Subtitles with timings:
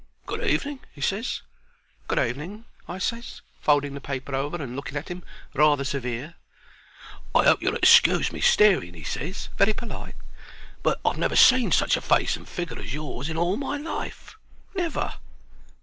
[0.25, 1.43] "Good evening," he ses.
[2.07, 5.21] "Good evening," I ses, folding the paper over and looking at 'im
[5.53, 6.33] rather severe.
[7.35, 10.15] "I hope you'll excuse me staring," he ses, very perlite;
[10.81, 14.37] "but I've never seen such a face and figger as yours in all my life
[14.73, 15.19] never."